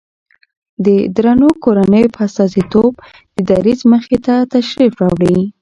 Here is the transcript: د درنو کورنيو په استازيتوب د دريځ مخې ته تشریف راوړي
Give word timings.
د 0.85 0.87
درنو 1.15 1.49
کورنيو 1.63 2.13
په 2.15 2.21
استازيتوب 2.27 2.91
د 3.35 3.37
دريځ 3.49 3.79
مخې 3.93 4.17
ته 4.25 4.35
تشریف 4.53 4.93
راوړي 5.01 5.37